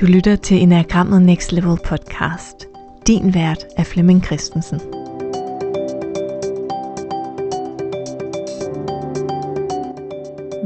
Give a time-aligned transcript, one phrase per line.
[0.00, 2.66] Du lytter til Enagrammet Next Level podcast.
[3.06, 4.80] Din vært er Flemming Christensen.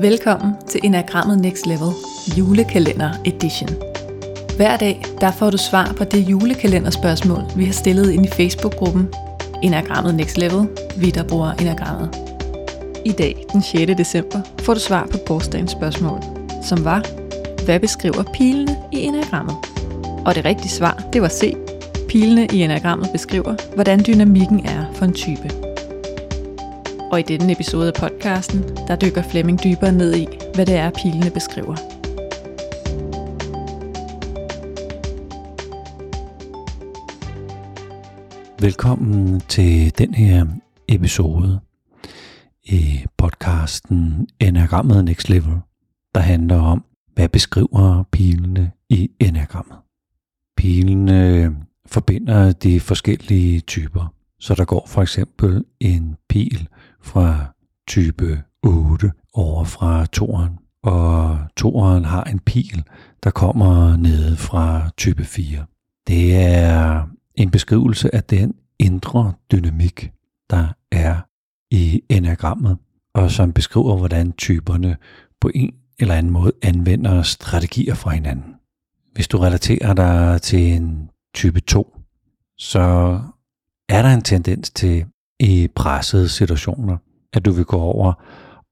[0.00, 1.88] Velkommen til Enagrammet Next Level
[2.38, 3.70] julekalender edition.
[4.56, 9.14] Hver dag der får du svar på det julekalenderspørgsmål, vi har stillet ind i Facebook-gruppen
[9.62, 12.16] Enagrammet Next Level, vi der bruger Enagrammet.
[13.04, 13.92] I dag, den 6.
[13.98, 16.22] december, får du svar på gårdsdagens spørgsmål,
[16.62, 17.23] som var,
[17.64, 19.56] hvad beskriver pilene i enagrammet?
[20.26, 21.54] Og det rigtige svar, det var C.
[22.08, 25.50] Pilene i enagrammet beskriver, hvordan dynamikken er for en type.
[27.12, 30.90] Og i denne episode af podcasten, der dykker Flemming dybere ned i, hvad det er,
[30.90, 31.76] pilene beskriver.
[38.60, 40.46] Velkommen til den her
[40.88, 41.60] episode
[42.64, 45.54] i podcasten Enagrammet Next Level,
[46.14, 49.78] der handler om, hvad beskriver pilene i enagrammet.
[50.56, 51.56] Pilene
[51.86, 54.14] forbinder de forskellige typer.
[54.40, 56.68] Så der går for eksempel en pil
[57.02, 57.54] fra
[57.88, 62.84] type 8 over fra toren, og toren har en pil,
[63.24, 65.66] der kommer ned fra type 4.
[66.06, 70.12] Det er en beskrivelse af den indre dynamik,
[70.50, 71.20] der er
[71.70, 72.78] i enagrammet,
[73.14, 74.96] og som beskriver, hvordan typerne
[75.40, 78.54] på en eller anden måde anvender strategier fra hinanden.
[79.12, 81.96] Hvis du relaterer dig til en type 2,
[82.58, 83.18] så
[83.88, 85.06] er der en tendens til
[85.40, 86.96] i pressede situationer,
[87.32, 88.12] at du vil gå over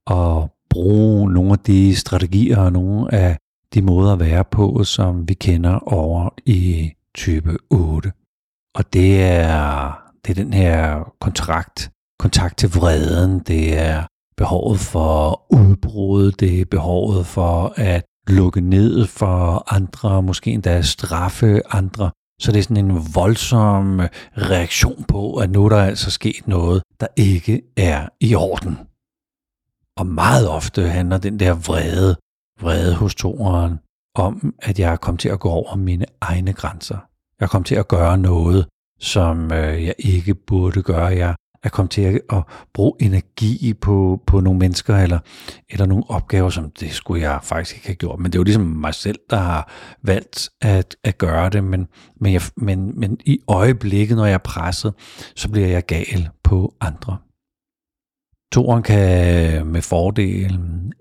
[0.07, 3.39] og bruge nogle af de strategier og nogle af
[3.75, 8.13] de måder at være på, som vi kender over i type 8.
[8.75, 9.93] Og det er,
[10.25, 14.07] det er den her kontrakt, kontakt til vreden, det er
[14.37, 21.61] behovet for udbrud, det er behovet for at lukke ned for andre, måske endda straffe
[21.75, 22.11] andre.
[22.41, 24.01] Så det er sådan en voldsom
[24.37, 28.79] reaktion på, at nu er der altså sket noget, der ikke er i orden.
[29.97, 32.17] Og meget ofte handler den der vrede,
[32.61, 33.79] vrede hos toeren,
[34.15, 36.99] om at jeg er kommet til at gå over mine egne grænser.
[37.41, 38.67] Jeg er kommet til at gøre noget,
[39.01, 41.05] som øh, jeg ikke burde gøre.
[41.05, 42.43] Jeg at komme til at,
[42.75, 45.19] bruge energi på, på nogle mennesker, eller,
[45.71, 48.19] eller nogle opgaver, som det skulle jeg faktisk ikke have gjort.
[48.19, 51.89] Men det er jo ligesom mig selv, der har valgt at, at gøre det, men,
[52.21, 54.95] men, jeg, men, men i øjeblikket, når jeg er presset,
[55.37, 57.17] så bliver jeg gal på andre.
[58.53, 60.61] Toren kan med fordel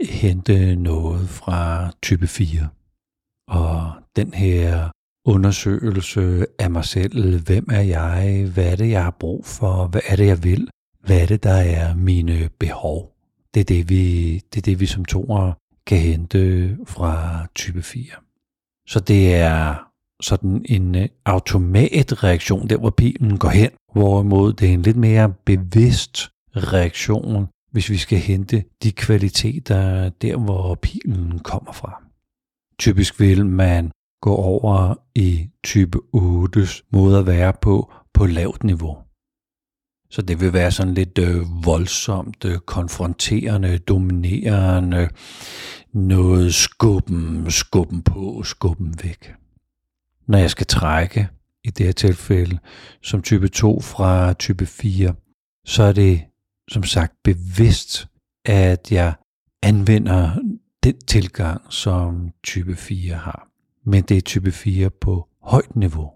[0.10, 2.68] hente noget fra type 4.
[3.48, 4.90] Og den her
[5.26, 7.40] undersøgelse af mig selv.
[7.40, 8.50] Hvem er jeg?
[8.54, 9.88] Hvad er det, jeg har brug for?
[9.88, 10.70] Hvad er det, jeg vil?
[11.06, 13.12] Hvad er det, der er mine behov?
[13.54, 15.54] Det er det, vi, det, er det, vi som toer
[15.86, 18.04] kan hente fra type 4.
[18.88, 24.74] Så det er sådan en øh, automatreaktion, der hvor pilen går hen, hvorimod det er
[24.74, 31.72] en lidt mere bevidst reaktion, hvis vi skal hente de kvaliteter der, hvor pilen kommer
[31.72, 32.04] fra.
[32.80, 38.98] Typisk vil man gå over i type 8's måde at være på, på lavt niveau.
[40.10, 45.10] Så det vil være sådan lidt øh, voldsomt, øh, konfronterende, dominerende,
[45.94, 49.34] noget skubben, skubben på, skubben væk.
[50.28, 51.28] Når jeg skal trække,
[51.64, 52.60] i det her tilfælde,
[53.04, 55.14] som type 2 fra type 4,
[55.66, 56.22] så er det
[56.70, 58.08] som sagt bevidst,
[58.46, 59.14] at jeg
[59.64, 60.36] anvender
[60.84, 63.51] den tilgang, som type 4 har
[63.86, 66.12] men det er type 4 på højt niveau.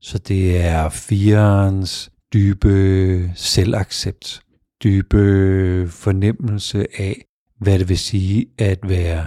[0.00, 4.42] Så det er firens dybe selvaccept,
[4.82, 7.24] dybe fornemmelse af,
[7.58, 9.26] hvad det vil sige at være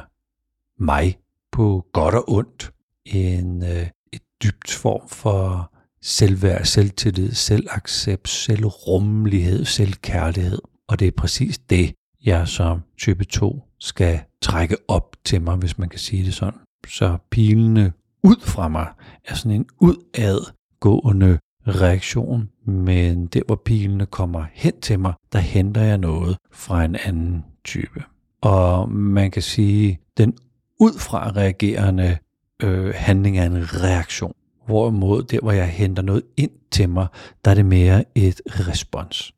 [0.80, 1.18] mig
[1.52, 2.74] på godt og ondt.
[3.06, 10.62] En, øh, et dybt form for selvværd, selvtillid, selvaccept, selvrummelighed, selvkærlighed.
[10.88, 11.94] Og det er præcis det,
[12.26, 16.60] jeg som type 2 skal trække op til mig, hvis man kan sige det sådan
[16.88, 17.94] så pilene
[18.24, 18.88] ud fra mig
[19.26, 25.82] er sådan en udadgående reaktion, men der hvor pilene kommer hen til mig, der henter
[25.82, 28.04] jeg noget fra en anden type.
[28.42, 30.34] Og man kan sige, den
[30.80, 32.18] udfra reagerende
[32.64, 34.34] øh, handling er en reaktion.
[34.66, 37.08] Hvorimod der, hvor jeg henter noget ind til mig,
[37.46, 39.34] der er det mere et respons.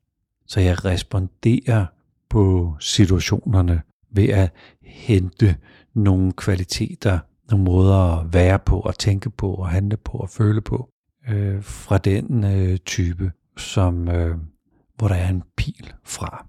[0.46, 1.86] Så jeg responderer
[2.28, 4.52] på situationerne ved at
[4.82, 5.56] hente
[5.94, 7.18] nogle kvaliteter
[7.50, 10.88] nogle måder at være på, og tænke på, og handle på, og føle på,
[11.28, 14.36] øh, fra den øh, type, som øh,
[14.96, 16.46] hvor der er en pil fra.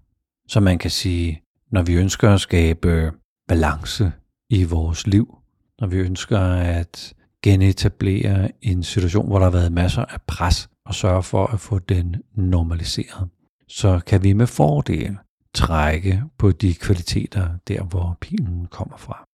[0.48, 1.42] Så man kan sige,
[1.72, 3.12] når vi ønsker at skabe
[3.48, 4.12] balance
[4.50, 5.38] i vores liv,
[5.80, 10.96] når vi ønsker at genetablere en situation, hvor der har været masser af pres, og
[10.96, 13.30] sørge for at få den normaliseret,
[13.68, 15.18] så kan vi med fordel
[15.54, 19.26] trække på de kvaliteter der, hvor pilen kommer fra.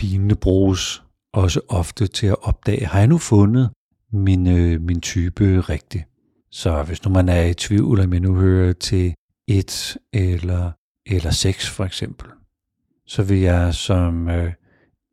[0.00, 1.02] Pilene bruges
[1.32, 3.70] også ofte til at opdage, har jeg nu fundet
[4.12, 6.04] min, øh, min type rigtigt?
[6.50, 9.14] Så hvis nu man er i tvivl, om jeg nu hører til
[9.48, 10.72] et eller,
[11.06, 12.28] eller seks for eksempel,
[13.06, 14.52] så vil jeg som øh,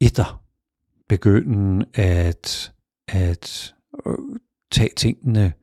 [0.02, 0.44] etter
[1.10, 2.74] begynde at,
[3.08, 3.76] at
[4.06, 4.14] øh,
[4.72, 5.54] tage tingene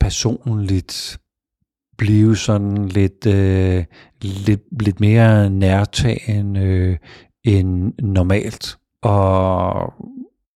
[0.00, 1.18] personligt,
[1.98, 3.84] blive sådan lidt, øh,
[4.22, 6.98] lidt, lidt mere nærtagende, øh,
[7.44, 9.92] end normalt, og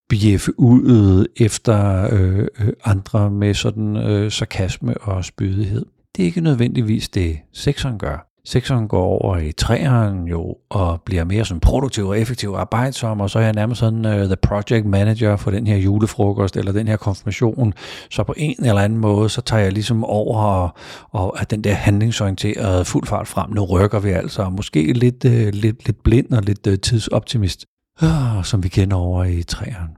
[0.08, 5.86] bjeffe ud efter øh, øh, andre med sådan øh, sarkasme og spydighed.
[6.16, 8.25] Det er ikke nødvendigvis det, sekseren gør.
[8.46, 13.20] Sekseren går over i træeren jo, og bliver mere sådan produktiv og effektiv og arbejdsom,
[13.20, 16.72] og så er jeg nærmest sådan uh, the project manager for den her julefrokost, eller
[16.72, 17.74] den her konfirmation.
[18.10, 20.70] Så på en eller anden måde, så tager jeg ligesom over, og,
[21.10, 25.24] og at den der handlingsorienterede fuld fart frem, nu rykker vi altså, og måske lidt,
[25.24, 27.64] uh, lidt, lidt blind og lidt uh, tidsoptimist,
[28.02, 29.90] uh, som vi kender over i træeren.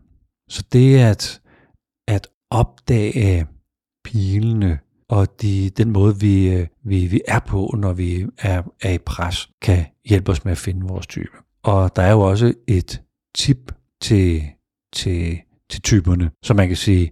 [0.50, 1.40] Så det at,
[2.08, 3.46] at opdage
[4.04, 4.78] pilene,
[5.08, 8.98] og de, den måde, vi, øh, vi, vi er på, når vi er, er i
[8.98, 11.36] pres, kan hjælpe os med at finde vores type.
[11.62, 13.02] Og der er jo også et
[13.34, 14.42] tip til,
[14.92, 15.38] til,
[15.70, 17.10] til typerne, så man kan sige,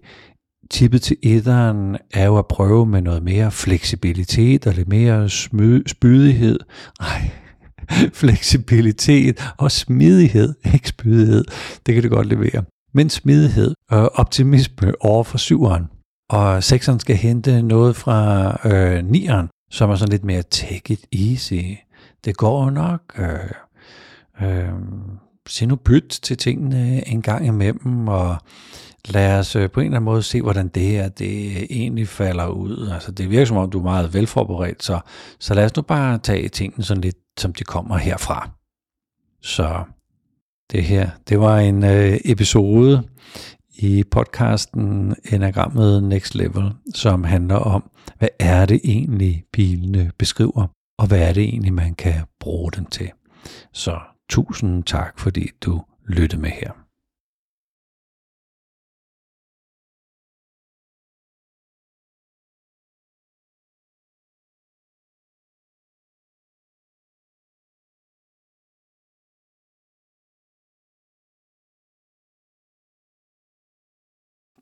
[0.71, 5.87] tippet til etteren er jo at prøve med noget mere fleksibilitet og lidt mere smy,
[5.87, 6.59] spydighed.
[6.99, 7.29] Nej,
[8.21, 11.45] fleksibilitet og smidighed, ikke spydighed,
[11.85, 12.63] det kan det godt levere.
[12.93, 15.83] Men smidighed og optimisme over for syveren
[16.29, 21.31] og sekseren skal hente noget fra øh, nieren, som er sådan lidt mere take it
[21.31, 21.75] easy.
[22.25, 23.01] Det går nok.
[23.17, 23.51] Øh,
[24.41, 24.73] øh,
[25.47, 28.37] se nu byt til tingene en gang imellem, og
[29.09, 32.47] lad os øh, på en eller anden måde se, hvordan det her det egentlig falder
[32.47, 32.89] ud.
[32.93, 34.99] Altså, det virker som om, du er meget velforberedt, så,
[35.39, 38.49] så lad os nu bare tage tingene sådan lidt, som de kommer herfra.
[39.41, 39.83] Så
[40.71, 43.03] det her, det var en øh, episode
[43.79, 50.67] i podcasten Enagrammet Next Level, som handler om, hvad er det egentlig bilene beskriver,
[50.99, 53.11] og hvad er det egentlig, man kan bruge dem til.
[53.73, 56.86] Så tusind tak, fordi du lyttede med her.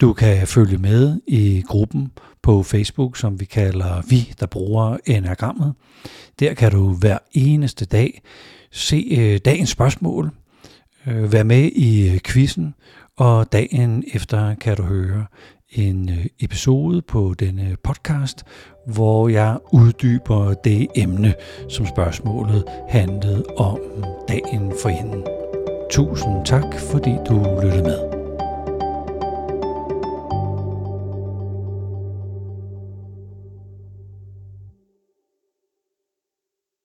[0.01, 2.11] Du kan følge med i gruppen
[2.43, 5.73] på Facebook, som vi kalder Vi, der bruger enagrammet.
[6.39, 8.21] Der kan du hver eneste dag
[8.71, 10.31] se øh, dagens spørgsmål,
[11.07, 12.73] øh, være med i øh, quizzen,
[13.17, 15.25] og dagen efter kan du høre
[15.69, 18.43] en episode på denne podcast,
[18.87, 21.33] hvor jeg uddyber det emne,
[21.69, 23.79] som spørgsmålet handlede om
[24.27, 25.23] dagen for hende.
[25.91, 28.14] Tusind tak, fordi du lyttede med.